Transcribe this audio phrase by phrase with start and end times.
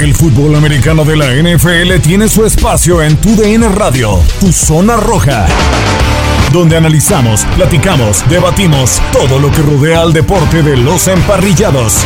[0.00, 4.96] El fútbol americano de la NFL tiene su espacio en Tu DN Radio, Tu Zona
[4.96, 5.46] Roja,
[6.54, 12.02] donde analizamos, platicamos, debatimos todo lo que rodea al deporte de los emparrillados.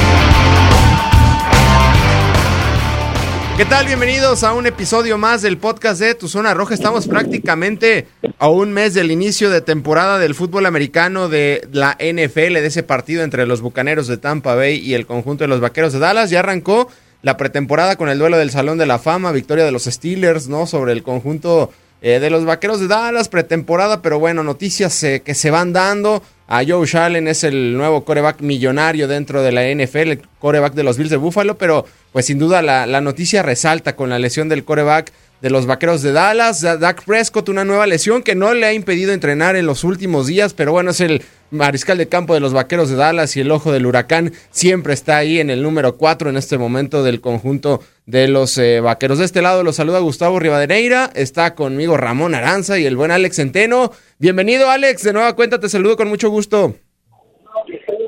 [3.57, 3.87] ¿Qué tal?
[3.87, 6.75] Bienvenidos a un episodio más del podcast de Tu Zona Roja.
[6.75, 8.09] Estamos prácticamente
[8.41, 12.83] a un mes del inicio de temporada del fútbol americano de la NFL, de ese
[12.83, 16.31] partido entre los Bucaneros de Tampa Bay y el conjunto de los Vaqueros de Dallas.
[16.31, 16.89] Ya arrancó
[17.25, 20.67] la pretemporada con el duelo del Salón de la Fama, victoria de los Steelers, ¿no?
[20.67, 21.73] Sobre el conjunto
[22.03, 26.23] eh, de los Vaqueros de Dallas, pretemporada, pero bueno, noticias eh, que se van dando.
[26.47, 30.83] A Joe Shallen es el nuevo coreback millonario dentro de la NFL, el coreback de
[30.83, 34.51] los Bills de Buffalo, pero pues sin duda la, la noticia resalta con la lesión
[34.51, 35.11] del coreback
[35.45, 36.63] de los Vaqueros de Dallas.
[36.63, 40.55] Dak Prescott, una nueva lesión que no le ha impedido entrenar en los últimos días,
[40.55, 41.21] pero bueno, es el
[41.51, 45.19] mariscal de campo de los Vaqueros de Dallas y el ojo del huracán siempre está
[45.19, 49.19] ahí en el número 4 en este momento del conjunto de los eh, Vaqueros.
[49.19, 53.37] De este lado los saluda Gustavo Rivadeneira, está conmigo Ramón Aranza y el buen Alex
[53.37, 53.91] Centeno.
[54.19, 56.73] Bienvenido Alex, de nueva cuenta te saludo con mucho gusto.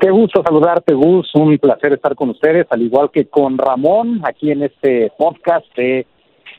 [0.01, 1.29] Qué gusto saludarte, Gus.
[1.35, 6.07] Un placer estar con ustedes, al igual que con Ramón, aquí en este podcast de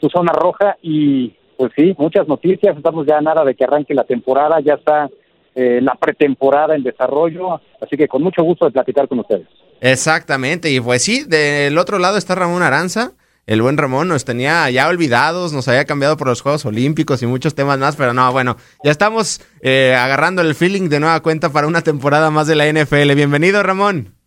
[0.00, 4.04] su zona roja y pues sí, muchas noticias, estamos ya nada de que arranque la
[4.04, 5.08] temporada, ya está
[5.54, 9.48] eh, la pretemporada en desarrollo, así que con mucho gusto de platicar con ustedes.
[9.80, 13.12] Exactamente, y pues sí, del otro lado está Ramón Aranza,
[13.48, 17.26] el buen Ramón nos tenía ya olvidados, nos había cambiado por los Juegos Olímpicos y
[17.26, 21.50] muchos temas más, pero no, bueno, ya estamos eh, agarrando el feeling de nueva cuenta
[21.50, 23.14] para una temporada más de la NFL.
[23.14, 24.17] Bienvenido, Ramón.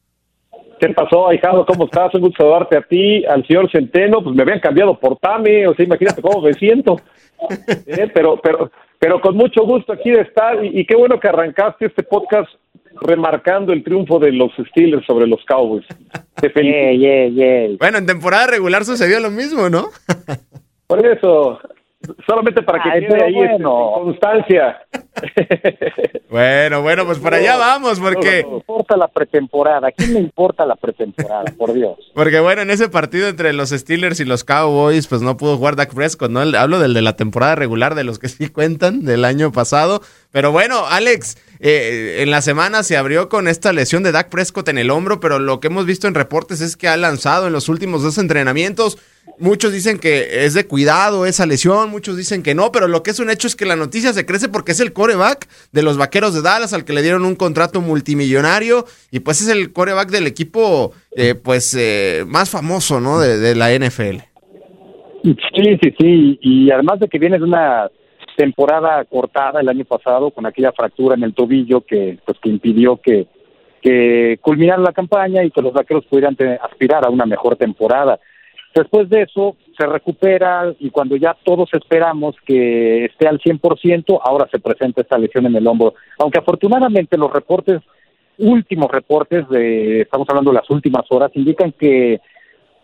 [0.82, 1.64] ¿Qué pasó, ahijado?
[1.64, 2.12] ¿Cómo estás?
[2.16, 4.24] Un gusto saludarte a ti, al señor Centeno.
[4.24, 6.98] Pues me habían cambiado por Tame, o sea, imagínate cómo me siento.
[7.88, 11.88] Eh, pero, pero, pero con mucho gusto aquí de estar y, qué bueno que arrancaste
[11.88, 12.48] este podcast
[13.02, 15.84] remarcando el triunfo de los Steelers sobre los Cowboys.
[16.36, 17.78] Te felicito.
[17.80, 19.88] Bueno, en temporada regular sucedió lo mismo, ¿no?
[20.86, 21.60] Por eso,
[22.26, 24.82] solamente para que quede ahí este, constancia.
[26.30, 28.44] Bueno, bueno, pues para allá vamos, porque...
[28.44, 31.98] No, importa la pretemporada, ¿a quién le importa la pretemporada, por Dios?
[32.16, 35.76] Porque bueno, en ese partido entre los Steelers y los Cowboys, pues no pudo jugar
[35.76, 36.40] Dak Prescott, ¿no?
[36.40, 40.02] Hablo del de la temporada regular, de los que sí cuentan, del año pasado.
[40.32, 44.70] Pero bueno, Alex, eh, en la semana se abrió con esta lesión de Dak Prescott
[44.70, 47.54] en el hombro, pero lo que hemos visto en reportes es que ha lanzado en
[47.54, 48.98] los últimos dos entrenamientos
[49.38, 53.12] Muchos dicen que es de cuidado esa lesión, muchos dicen que no, pero lo que
[53.12, 55.98] es un hecho es que la noticia se crece porque es el coreback de los
[55.98, 60.10] Vaqueros de Dallas al que le dieron un contrato multimillonario y pues es el coreback
[60.10, 63.20] del equipo eh, pues eh, más famoso, ¿no?
[63.20, 64.18] De, la NFL.
[65.24, 67.90] Sí, sí, sí, y además de que viene de una
[68.38, 72.98] temporada cortada el año pasado con aquella fractura en el tobillo que pues que impidió
[72.98, 73.28] que
[73.82, 78.20] que culminara la campaña y que los vaqueros pudieran aspirar a una mejor temporada.
[78.74, 84.48] Después de eso se recupera y cuando ya todos esperamos que esté al 100%, ahora
[84.50, 85.96] se presenta esta lesión en el hombro.
[86.20, 87.82] Aunque afortunadamente los reportes,
[88.38, 92.22] últimos reportes, de, estamos hablando de las últimas horas, indican que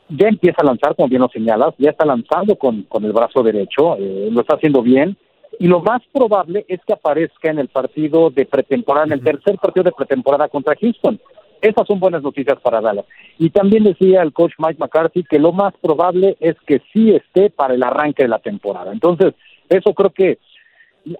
[0.09, 3.41] ya empieza a lanzar, como bien lo señalas, ya está lanzando con, con el brazo
[3.43, 5.17] derecho, eh, lo está haciendo bien,
[5.59, 9.57] y lo más probable es que aparezca en el partido de pretemporada, en el tercer
[9.57, 11.19] partido de pretemporada contra Houston.
[11.61, 13.05] Esas son buenas noticias para Dallas.
[13.39, 17.49] Y también decía el coach Mike McCarthy que lo más probable es que sí esté
[17.49, 18.91] para el arranque de la temporada.
[18.91, 19.33] Entonces,
[19.69, 20.39] eso creo que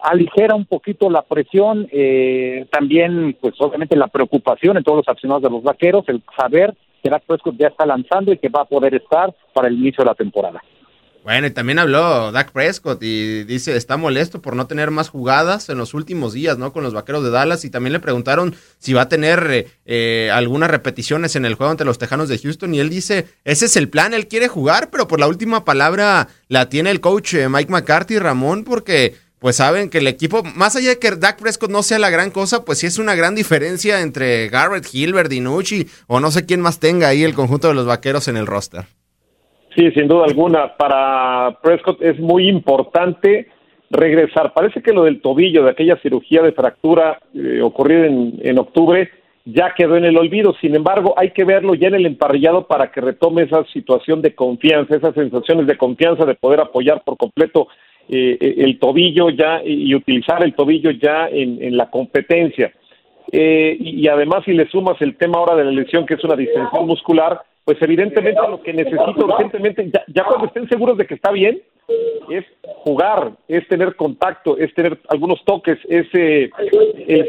[0.01, 5.43] aligera un poquito la presión, eh, también, pues obviamente la preocupación en todos los accionados
[5.43, 8.65] de los vaqueros, el saber que Dak Prescott ya está lanzando y que va a
[8.65, 10.61] poder estar para el inicio de la temporada.
[11.27, 15.67] Bueno, y también habló Dak Prescott y dice, está molesto por no tener más jugadas
[15.67, 16.71] en los últimos días, ¿no?
[16.71, 20.31] Con los Vaqueros de Dallas y también le preguntaron si va a tener eh, eh,
[20.31, 23.75] algunas repeticiones en el juego ante los Tejanos de Houston y él dice, ese es
[23.75, 27.49] el plan, él quiere jugar, pero por la última palabra la tiene el coach eh,
[27.49, 31.69] Mike McCarthy, Ramón, porque pues saben que el equipo, más allá de que Dak Prescott
[31.69, 35.89] no sea la gran cosa, pues sí es una gran diferencia entre Garrett, Hilbert, Dinucci
[36.07, 38.87] o no sé quién más tenga ahí el conjunto de los Vaqueros en el roster.
[39.77, 40.75] Sí, sin duda alguna.
[40.75, 43.47] Para Prescott es muy importante
[43.91, 44.51] regresar.
[44.51, 49.07] Parece que lo del tobillo, de aquella cirugía de fractura eh, ocurrida en, en octubre,
[49.45, 50.55] ya quedó en el olvido.
[50.59, 54.33] Sin embargo, hay que verlo ya en el emparrillado para que retome esa situación de
[54.33, 57.67] confianza, esas sensaciones de confianza de poder apoyar por completo
[58.09, 62.73] eh, el tobillo ya y utilizar el tobillo ya en, la competencia.
[63.31, 66.35] Eh, y, además, si le sumas el tema ahora de la lesión, que es una
[66.35, 71.15] distensión muscular, pues evidentemente lo que necesito urgentemente, ya, ya cuando estén seguros de que
[71.15, 71.61] está bien,
[72.29, 76.49] es jugar, es tener contacto, es tener algunos toques, es el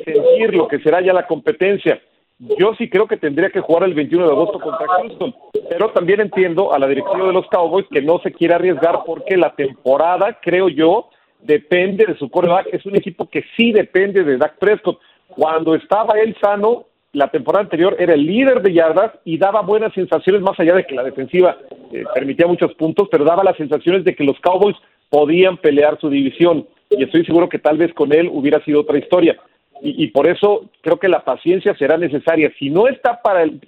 [0.05, 2.00] sentir lo que será ya la competencia.
[2.38, 5.35] Yo sí creo que tendría que jugar el 21 de agosto contra Houston,
[5.70, 9.37] pero también entiendo a la directiva de los Cowboys que no se quiere arriesgar porque
[9.37, 12.69] la temporada, creo yo, depende de su coreback.
[12.73, 15.00] Es un equipo que sí depende de Dak Prescott.
[15.31, 19.93] Cuando estaba él sano, la temporada anterior era el líder de yardas y daba buenas
[19.95, 21.57] sensaciones, más allá de que la defensiva
[21.93, 24.77] eh, permitía muchos puntos, pero daba las sensaciones de que los Cowboys
[25.09, 26.67] podían pelear su división.
[26.91, 29.39] Y estoy seguro que tal vez con él hubiera sido otra historia
[29.81, 32.53] y, por eso creo que la paciencia será necesaria.
[32.59, 33.61] Si no está para el,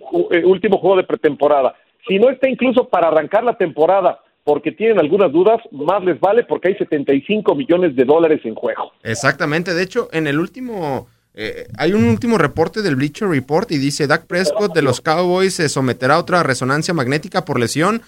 [0.44, 1.74] último juego de pretemporada,
[2.06, 6.44] si no está incluso para arrancar la temporada, porque tienen algunas dudas, más les vale
[6.44, 8.92] porque hay 75 millones de dólares en juego.
[9.02, 13.78] Exactamente, de hecho, en el último, eh, hay un último reporte del Bleacher Report y
[13.78, 18.02] dice, Dak Prescott de los Cowboys se someterá a otra resonancia magnética por lesión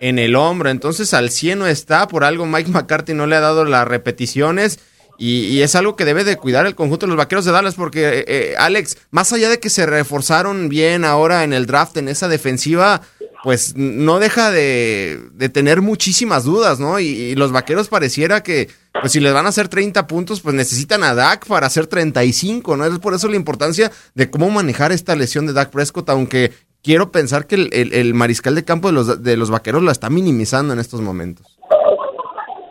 [0.00, 3.40] en el hombro, entonces al 100 no está, por algo Mike McCarthy no le ha
[3.40, 4.78] dado las repeticiones
[5.20, 8.06] y, es algo que debe de cuidar el conjunto de los vaqueros de Dallas, porque,
[8.06, 12.08] eh, eh, Alex, más allá de que se reforzaron bien ahora en el draft, en
[12.08, 13.02] esa defensiva,
[13.42, 15.20] pues no deja de,
[15.52, 17.00] tener muchísimas dudas, ¿no?
[17.00, 18.68] Y, los vaqueros pareciera que,
[19.00, 22.76] pues si les van a hacer 30 puntos, pues necesitan a Dak para hacer 35,
[22.76, 22.84] ¿no?
[22.84, 26.50] Es por eso la importancia de cómo manejar esta lesión de Dak Prescott, aunque
[26.82, 30.72] quiero pensar que el, mariscal de campo de los, de los vaqueros la está minimizando
[30.72, 31.58] en estos momentos.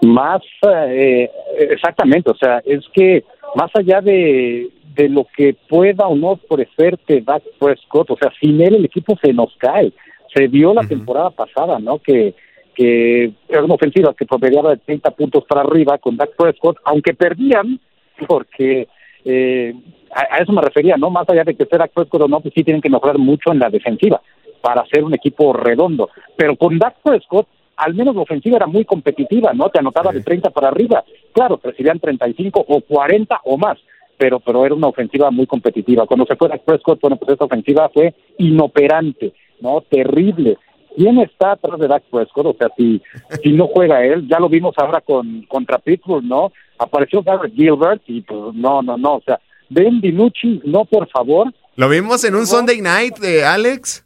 [0.01, 0.41] Más,
[0.89, 3.23] eh, exactamente, o sea, es que
[3.56, 8.62] más allá de, de lo que pueda o no ofrecerte Dak Prescott, o sea, sin
[8.62, 9.94] él el equipo se nos cae.
[10.35, 12.00] Se vio la temporada pasada, ¿no?
[12.00, 12.35] Que,
[12.77, 17.15] que era una ofensiva que promediaba de 30 puntos para arriba con Dak Prescott, aunque
[17.15, 17.79] perdían,
[18.27, 18.88] porque
[19.25, 19.74] eh,
[20.12, 21.09] a, eso me refería, ¿no?
[21.09, 23.51] Más allá de que sea Dak Prescott o no, pues sí tienen que mejorar mucho
[23.51, 24.21] en la defensiva
[24.62, 26.12] para ser un equipo redondo.
[26.35, 27.47] Pero con Dak Prescott
[27.77, 29.69] al menos la ofensiva era muy competitiva, ¿no?
[29.69, 31.03] Te anotaba de 30 para arriba.
[31.31, 33.80] Claro, recibían 35 o 40 o más,
[34.18, 36.06] pero pero era una ofensiva muy competitiva.
[36.06, 39.81] Cuando se fue a Prescott, bueno, pues esta ofensiva fue inoperante, ¿no?
[39.81, 40.57] Terrible.
[40.97, 42.47] ¿Quién está atrás de Dak Prescott?
[42.47, 42.99] O sea, si,
[43.44, 46.51] si no juega él, ya lo vimos ahora con contra Pittsburgh, ¿no?
[46.79, 49.39] Apareció Garrett Gilbert y pues no, no, no, o sea,
[49.69, 51.53] Ben DiNucci, no, por favor.
[51.75, 54.03] Lo vimos en un Sunday Night de Alex.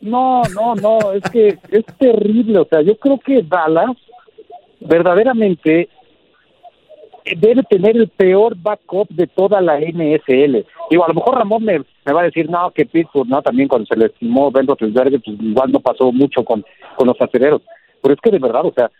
[0.00, 2.58] No, no, no, es que es terrible.
[2.58, 3.96] O sea, yo creo que Dallas
[4.80, 5.88] verdaderamente
[7.36, 10.66] debe tener el peor backup de toda la NSL.
[10.90, 11.80] Digo, a lo mejor Ramón me,
[12.12, 15.36] va a decir, no, que Pittsburgh, no, también cuando se le estimó Ben Roethlisberger, pues
[15.40, 16.64] igual no pasó mucho con,
[16.96, 17.62] con los acereros.
[18.02, 18.90] Pero es que de verdad, o sea,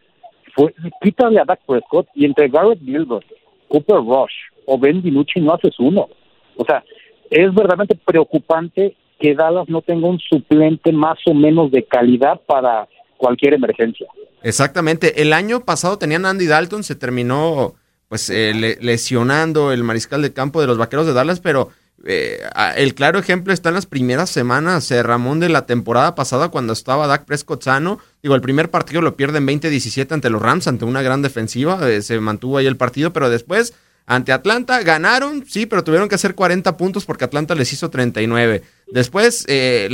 [0.54, 3.26] fue, quítale a Dak Prescott y entre Garrett Gilbert,
[3.68, 4.32] Cooper Rush
[4.66, 6.08] o Ben DiNucci no haces uno.
[6.56, 6.82] O sea,
[7.30, 12.88] es verdaderamente preocupante que Dallas no tenga un suplente más o menos de calidad para
[13.16, 14.06] cualquier emergencia.
[14.42, 15.22] Exactamente.
[15.22, 17.74] El año pasado tenían Andy Dalton, se terminó
[18.08, 21.70] pues eh, lesionando el mariscal de campo de los Vaqueros de Dallas, pero
[22.06, 22.40] eh,
[22.76, 26.72] el claro ejemplo está en las primeras semanas, eh, Ramón, de la temporada pasada cuando
[26.72, 27.98] estaba Dak Prescott sano.
[28.22, 32.20] Digo, el primer partido lo pierden 20-17 ante los Rams, ante una gran defensiva, se
[32.20, 33.74] mantuvo ahí el partido, pero después
[34.06, 38.62] ante Atlanta ganaron, sí, pero tuvieron que hacer 40 puntos porque Atlanta les hizo 39.
[38.88, 39.88] Después eh,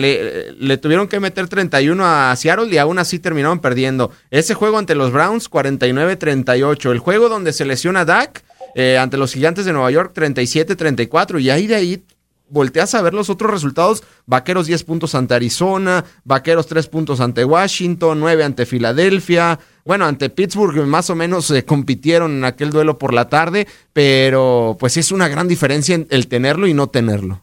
[0.58, 4.10] le, tuvieron que meter 31 a Seattle y aún así terminaron perdiendo.
[4.32, 6.90] Ese juego ante los Browns, 49-38.
[6.90, 8.42] El juego donde se lesiona Dak
[8.74, 11.40] eh, ante los Gigantes de Nueva York, 37-34.
[11.40, 12.04] Y ahí de ahí
[12.50, 17.44] volteas a ver los otros resultados, Vaqueros 10 puntos ante Arizona, Vaqueros 3 puntos ante
[17.44, 22.98] Washington, 9 ante Filadelfia, bueno, ante Pittsburgh más o menos eh, compitieron en aquel duelo
[22.98, 27.42] por la tarde, pero pues es una gran diferencia el tenerlo y no tenerlo.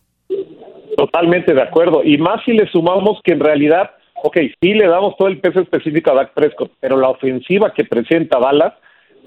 [0.95, 3.91] Totalmente de acuerdo, y más si le sumamos que en realidad,
[4.23, 7.85] ok, sí le damos todo el peso específico a Dak Prescott, pero la ofensiva que
[7.85, 8.73] presenta Dallas,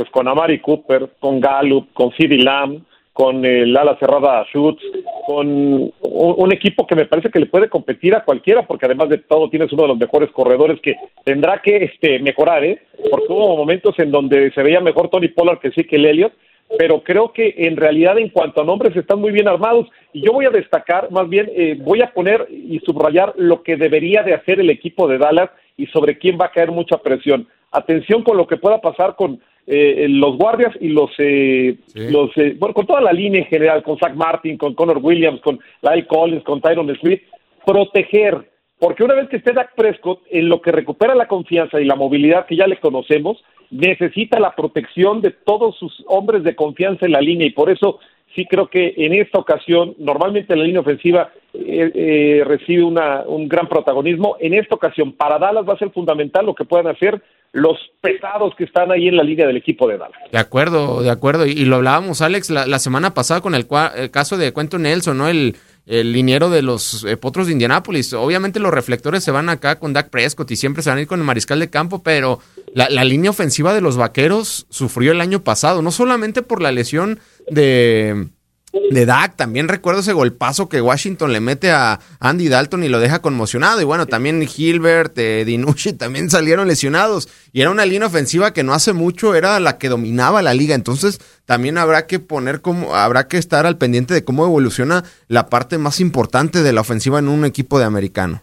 [0.00, 4.80] pues con Amari Cooper, con Gallup, con CeeDee Lamb, con el ala cerrada Schutz,
[5.26, 9.19] con un, equipo que me parece que le puede competir a cualquiera, porque además de
[9.19, 12.80] todo tienes uno de los mejores corredores que tendrá que este, mejorar, ¿eh?
[13.11, 16.33] porque hubo momentos en donde se veía mejor Tony Pollard que sí que el Elliott,
[16.78, 20.33] pero creo que en realidad en cuanto a nombres están muy bien armados y yo
[20.33, 24.33] voy a destacar, más bien eh, voy a poner y subrayar lo que debería de
[24.33, 27.47] hacer el equipo de Dallas y sobre quién va a caer mucha presión.
[27.71, 29.40] Atención con lo que pueda pasar con
[29.73, 33.85] eh, los guardias y los, eh, los eh, bueno, con toda la línea en general,
[33.85, 37.23] con Zach Martin, con Connor Williams, con Lyle Collins, con Tyron Smith,
[37.65, 38.50] proteger,
[38.81, 41.95] porque una vez que esté Dak Prescott, en lo que recupera la confianza y la
[41.95, 47.12] movilidad que ya le conocemos, necesita la protección de todos sus hombres de confianza en
[47.12, 47.47] la línea.
[47.47, 48.00] Y por eso
[48.35, 53.49] sí creo que en esta ocasión, normalmente la línea ofensiva eh, eh, recibe una, un
[53.49, 54.37] gran protagonismo.
[54.41, 58.54] En esta ocasión, para Dallas va a ser fundamental lo que puedan hacer los pesados
[58.57, 60.19] que están ahí en la línea del equipo de Dallas.
[60.30, 61.47] De acuerdo, de acuerdo.
[61.47, 63.66] Y, lo hablábamos, Alex, la, semana pasada con el,
[64.11, 65.28] caso de Cuento Nelson, ¿no?
[65.28, 68.12] El, el liniero de los eh, Potros de Indianápolis.
[68.12, 71.09] Obviamente los reflectores se van acá con Dak Prescott y siempre se van a ir
[71.09, 72.38] con el mariscal de campo, pero
[72.73, 76.71] la, la línea ofensiva de los Vaqueros sufrió el año pasado, no solamente por la
[76.71, 78.28] lesión de
[78.73, 79.37] de Dak.
[79.37, 83.81] También recuerdo ese golpazo que Washington le mete a Andy Dalton y lo deja conmocionado.
[83.81, 87.29] Y bueno, también Gilbert, eh, Dinucci también salieron lesionados.
[87.53, 90.75] Y era una línea ofensiva que no hace mucho era la que dominaba la liga.
[90.75, 95.49] Entonces también habrá que poner como, habrá que estar al pendiente de cómo evoluciona la
[95.49, 98.43] parte más importante de la ofensiva en un equipo de americano.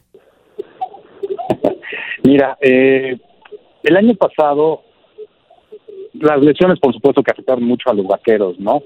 [2.24, 3.18] Mira, eh,
[3.84, 4.84] el año pasado
[6.20, 8.82] las lesiones por supuesto que afectaron mucho a los vaqueros, ¿no?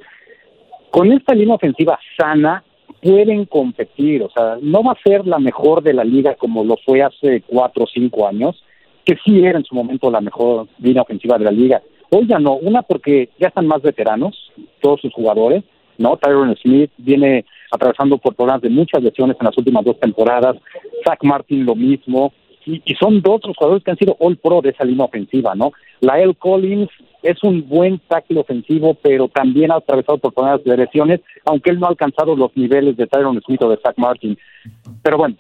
[0.92, 2.64] Con esta línea ofensiva sana
[3.02, 6.78] pueden competir, o sea, no va a ser la mejor de la liga como lo
[6.86, 8.62] fue hace cuatro o cinco años,
[9.04, 11.82] que sí era en su momento la mejor línea ofensiva de la liga.
[12.12, 15.64] Hoy ya no, una porque ya están más veteranos, todos sus jugadores,
[15.98, 16.18] ¿no?
[16.18, 20.58] Tyron Smith viene atravesando por problemas de muchas lesiones en las últimas dos temporadas,
[21.06, 22.34] Zach Martin lo mismo,
[22.66, 25.72] y, son dos los jugadores que han sido all pro de esa línea ofensiva, ¿no?
[26.00, 26.90] Lael Collins
[27.24, 31.80] es un buen tackle ofensivo, pero también ha atravesado por problemas de lesiones, aunque él
[31.80, 34.38] no ha alcanzado los niveles de Tyron Smith o de Zach Martin.
[35.04, 35.36] Pero bueno,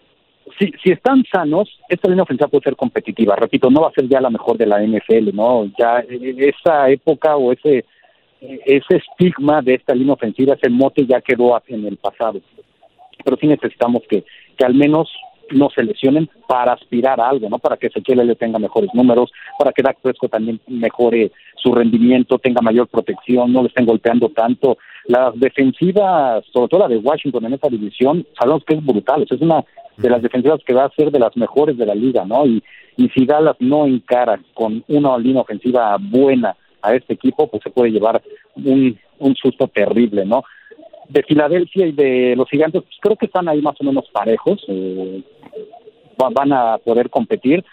[0.59, 3.35] si, si están sanos, esta línea ofensiva puede ser competitiva.
[3.35, 5.65] Repito, no va a ser ya la mejor de la NFL, ¿no?
[5.77, 7.85] Ya e, e, esa época o ese
[8.41, 12.41] ese estigma de esta línea ofensiva, ese mote ya quedó en el pasado.
[13.23, 14.23] Pero sí necesitamos que,
[14.57, 15.09] que al menos
[15.51, 17.60] no se lesionen para aspirar a algo, ¿no?
[17.60, 22.39] Para que Ezequiel le tenga mejores números, para que Dak Prescott también mejore su rendimiento,
[22.39, 24.77] tenga mayor protección, no le estén golpeando tanto.
[25.05, 29.41] Las defensivas, sobre todo la de Washington en esta división, sabemos que es brutal, es
[29.41, 29.63] una
[29.98, 32.46] de las defensivas que va a ser de las mejores de la liga, ¿no?
[32.46, 32.63] Y,
[32.98, 37.70] y si Dallas no encara con una línea ofensiva buena a este equipo, pues se
[37.70, 38.22] puede llevar
[38.55, 40.43] un, un susto terrible, ¿no?
[41.12, 44.63] de Filadelfia y de los gigantes, pues creo que están ahí más o menos parejos,
[44.67, 45.22] eh,
[46.29, 47.63] van a poder competir.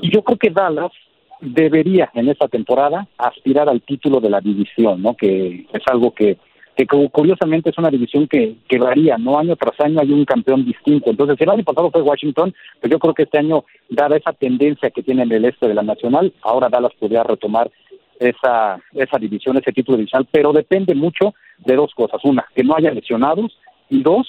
[0.00, 0.92] Y yo creo que Dallas
[1.40, 5.14] debería en esta temporada aspirar al título de la división, ¿no?
[5.14, 6.38] Que es algo que,
[6.76, 9.38] que curiosamente es una división que, que varía, ¿no?
[9.38, 11.10] Año tras año hay un campeón distinto.
[11.10, 14.90] Entonces, el año pasado fue Washington, pues yo creo que este año, dada esa tendencia
[14.90, 17.70] que tiene en el este de la Nacional, ahora Dallas podría retomar
[18.18, 22.20] esa, esa división, ese título divisional, pero depende mucho de dos cosas.
[22.24, 23.58] Una, que no haya lesionados
[23.90, 24.28] y dos,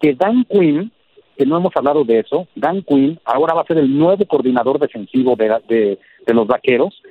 [0.00, 0.90] que Dan Quinn,
[1.36, 4.78] que no hemos hablado de eso, Dan Quinn ahora va a ser el nuevo coordinador
[4.78, 7.02] defensivo de, de, de los vaqueros,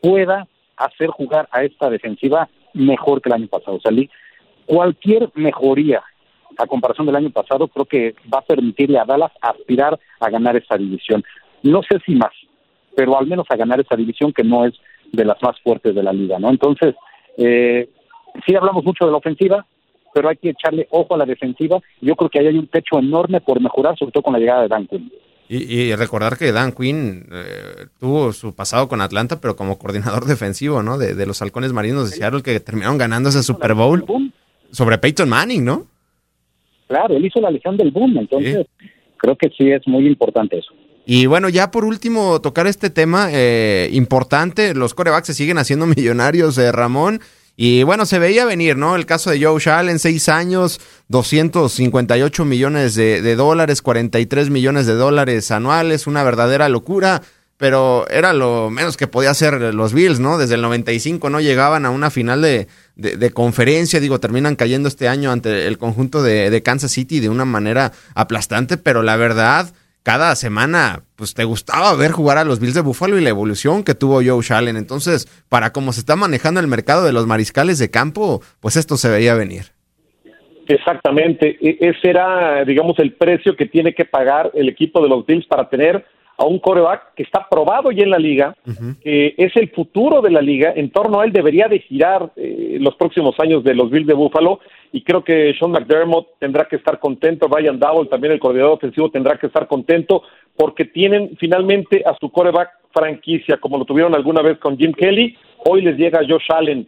[0.00, 0.46] pueda
[0.76, 3.76] hacer jugar a esta defensiva mejor que el año pasado.
[3.76, 3.80] O
[4.66, 6.02] cualquier mejoría
[6.58, 10.56] a comparación del año pasado creo que va a permitirle a Dallas aspirar a ganar
[10.56, 11.24] esta división.
[11.62, 12.32] No sé si más,
[12.96, 14.74] pero al menos a ganar esta división que no es
[15.12, 16.50] de las más fuertes de la liga, ¿no?
[16.50, 16.94] Entonces,
[17.36, 17.88] eh,
[18.46, 19.66] sí hablamos mucho de la ofensiva,
[20.12, 21.80] pero hay que echarle ojo a la defensiva.
[22.00, 24.62] Yo creo que ahí hay un techo enorme por mejorar, sobre todo con la llegada
[24.62, 25.12] de Dan Quinn.
[25.48, 30.82] Y, recordar que Dan Quinn eh, tuvo su pasado con Atlanta, pero como coordinador defensivo,
[30.82, 30.96] ¿no?
[30.96, 34.04] De, los halcones marinos de Seattle que terminaron ganando ese Super Bowl
[34.70, 35.86] sobre Peyton Manning, ¿no?
[36.88, 38.66] Claro, él hizo la lesión del boom, entonces
[39.18, 40.72] creo que sí es muy importante eso.
[41.04, 44.74] Y bueno, ya por último, tocar este tema eh, importante.
[44.74, 47.20] Los corebacks se siguen haciendo millonarios, eh, Ramón.
[47.56, 48.96] Y bueno, se veía venir, ¿no?
[48.96, 54.94] El caso de Joe en seis años, 258 millones de, de, dólares, 43 millones de
[54.94, 57.22] dólares anuales, una verdadera locura,
[57.58, 60.38] pero era lo menos que podía hacer los Bills, ¿no?
[60.38, 62.66] Desde el 95 no llegaban a una final de,
[62.96, 67.28] de, conferencia, digo, terminan cayendo este año ante el conjunto de, de Kansas City de
[67.28, 72.60] una manera aplastante, pero la verdad cada semana, pues te gustaba ver jugar a los
[72.60, 74.76] Bills de Buffalo y la evolución que tuvo Joe Shallen.
[74.76, 78.96] Entonces, para cómo se está manejando el mercado de los mariscales de campo, pues esto
[78.96, 79.66] se veía venir.
[80.66, 85.26] Exactamente, e, ese era, digamos, el precio que tiene que pagar el equipo de los
[85.26, 86.04] Bills para tener
[86.36, 88.56] a un coreback que está probado ya en la liga,
[89.02, 92.78] que es el futuro de la liga, en torno a él debería de girar eh,
[92.80, 94.60] los próximos años de los Bills de Buffalo
[94.92, 99.10] y creo que Sean McDermott tendrá que estar contento, Brian Dowell también el coordinador ofensivo
[99.10, 100.22] tendrá que estar contento
[100.56, 105.36] porque tienen finalmente a su coreback franquicia, como lo tuvieron alguna vez con Jim Kelly.
[105.64, 106.86] Hoy les llega Josh Allen.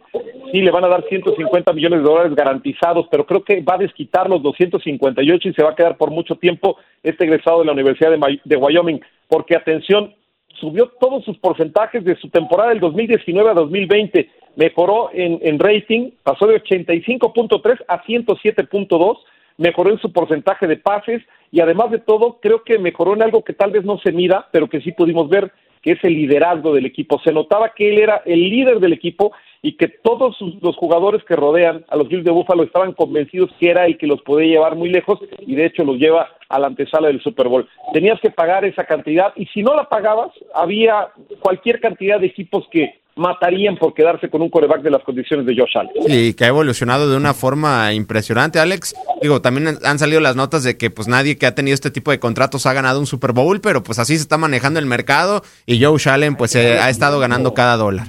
[0.55, 3.79] Sí, le van a dar 150 millones de dólares garantizados, pero creo que va a
[3.79, 7.73] desquitar los 258 y se va a quedar por mucho tiempo este egresado de la
[7.73, 9.01] Universidad de, de Wyoming.
[9.27, 10.15] Porque, atención,
[10.57, 16.11] subió todos sus porcentajes de su temporada del 2019 a 2020, mejoró en, en rating,
[16.23, 19.17] pasó de 85.3 a 107.2,
[19.57, 21.21] mejoró en su porcentaje de pases
[21.51, 24.47] y además de todo creo que mejoró en algo que tal vez no se mira,
[24.53, 27.19] pero que sí pudimos ver, que es el liderazgo del equipo.
[27.25, 31.35] Se notaba que él era el líder del equipo y que todos los jugadores que
[31.35, 34.75] rodean a los Bills de Buffalo estaban convencidos que era el que los podía llevar
[34.75, 37.67] muy lejos y de hecho los lleva a la antesala del Super Bowl.
[37.93, 41.09] Tenías que pagar esa cantidad y si no la pagabas, había
[41.39, 45.55] cualquier cantidad de equipos que matarían por quedarse con un coreback de las condiciones de
[45.55, 45.93] Josh Allen.
[46.05, 48.93] Sí, que ha evolucionado de una forma impresionante, Alex.
[49.21, 52.11] Digo, también han salido las notas de que pues nadie que ha tenido este tipo
[52.11, 55.43] de contratos ha ganado un Super Bowl, pero pues así se está manejando el mercado
[55.65, 58.07] y Josh Allen pues ha estado ganando cada dólar.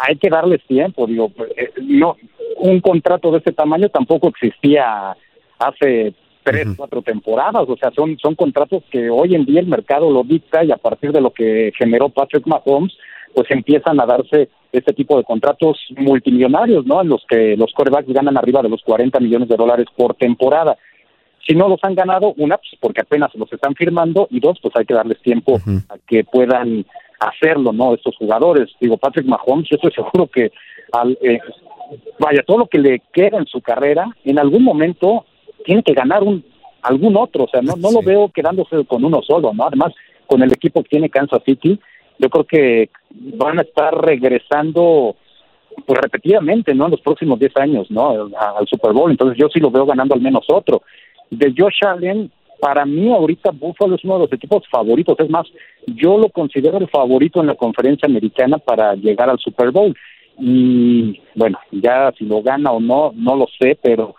[0.00, 2.16] Hay que darles tiempo, digo, pues, eh, no,
[2.56, 5.16] un contrato de este tamaño tampoco existía
[5.58, 10.10] hace tres, cuatro temporadas, o sea, son, son contratos que hoy en día el mercado
[10.10, 12.96] lo dicta y a partir de lo que generó Patrick Mahomes,
[13.34, 17.02] pues empiezan a darse este tipo de contratos multimillonarios, ¿no?
[17.02, 20.76] En los que los corebacks ganan arriba de los 40 millones de dólares por temporada.
[21.46, 24.74] Si no los han ganado, una, pues porque apenas los están firmando, y dos, pues
[24.76, 26.84] hay que darles tiempo a que puedan
[27.20, 27.94] hacerlo, ¿no?
[27.94, 28.70] Estos jugadores.
[28.80, 30.50] Digo, Patrick Mahomes, yo estoy seguro que,
[30.92, 31.38] al, eh,
[32.18, 35.26] vaya, todo lo que le queda en su carrera, en algún momento
[35.64, 36.44] tiene que ganar un
[36.82, 39.66] algún otro, o sea, no, no lo veo quedándose con uno solo, ¿no?
[39.66, 39.92] Además,
[40.26, 41.78] con el equipo que tiene Kansas City,
[42.18, 45.16] yo creo que van a estar regresando
[45.86, 46.86] pues repetidamente, ¿no?
[46.86, 48.30] En los próximos 10 años, ¿no?
[48.38, 49.10] Al Super Bowl.
[49.10, 50.82] Entonces yo sí lo veo ganando al menos otro.
[51.30, 55.18] De Josh Allen, para mí ahorita Buffalo es uno de los equipos favoritos.
[55.18, 55.46] Es más,
[55.86, 59.96] yo lo considero el favorito en la conferencia americana para llegar al Super Bowl.
[60.38, 64.14] Y bueno, ya si lo gana o no, no lo sé, pero,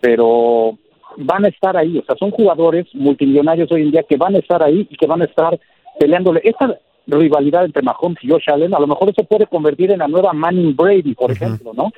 [0.00, 0.78] pero
[1.16, 1.98] van a estar ahí.
[1.98, 5.06] O sea, son jugadores multimillonarios hoy en día que van a estar ahí y que
[5.06, 5.58] van a estar
[5.98, 6.40] peleándole.
[6.44, 10.08] Esta, rivalidad entre Mahomes y Josh Allen, a lo mejor eso puede convertir en la
[10.08, 11.90] nueva Manning Brady, por ejemplo, ¿no?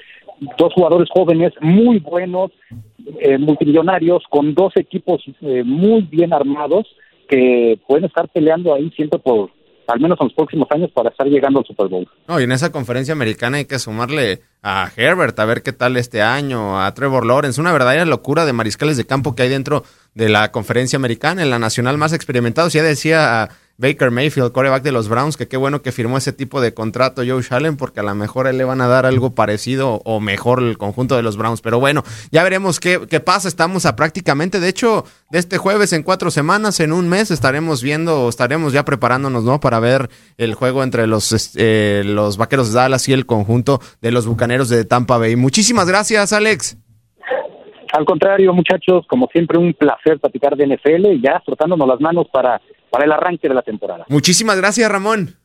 [0.59, 2.50] Dos jugadores jóvenes muy buenos,
[3.21, 6.87] eh, multimillonarios, con dos equipos eh, muy bien armados
[7.29, 9.51] que pueden estar peleando ahí siempre por,
[9.87, 12.09] al menos en los próximos años, para estar llegando al Super Bowl.
[12.29, 15.97] No, y en esa conferencia americana hay que sumarle a Herbert, a ver qué tal
[15.97, 19.85] este año, a Trevor Lawrence, una verdadera locura de mariscales de campo que hay dentro
[20.14, 22.69] de la conferencia americana, en la nacional más experimentado.
[22.69, 26.60] Ya decía Baker Mayfield, coreback de los Browns, que qué bueno que firmó ese tipo
[26.60, 30.20] de contrato Joe Allen, porque a lo mejor le van a dar algo parecido o
[30.20, 31.60] mejor el conjunto de los Browns.
[31.60, 33.48] Pero bueno, ya veremos qué, qué pasa.
[33.48, 37.82] Estamos a prácticamente, de hecho, de este jueves en cuatro semanas, en un mes, estaremos
[37.82, 39.60] viendo, estaremos ya preparándonos, ¿no?
[39.60, 44.10] Para ver el juego entre los, eh, los Vaqueros de Dallas y el conjunto de
[44.10, 45.36] los Bucaneros de Tampa Bay.
[45.36, 46.76] Muchísimas gracias, Alex.
[47.96, 52.26] Al contrario, muchachos, como siempre, un placer platicar de NFL y ya frotándonos las manos
[52.32, 54.04] para para el arranque de la temporada.
[54.09, 55.37] Muchísimas gracias, Ramón.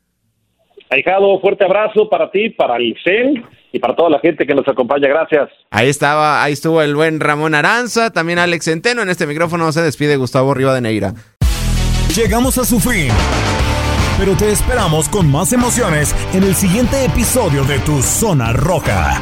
[0.89, 4.67] Ahijado, fuerte abrazo para ti, para el CEN y para toda la gente que nos
[4.67, 5.07] acompaña.
[5.07, 5.49] Gracias.
[5.69, 9.01] Ahí estaba, ahí estuvo el buen Ramón Aranza, también Alex Centeno.
[9.01, 11.13] En este micrófono se despide Gustavo Rivadeneira.
[12.15, 13.09] Llegamos a su fin.
[14.17, 19.21] Pero te esperamos con más emociones en el siguiente episodio de Tu Zona Roja.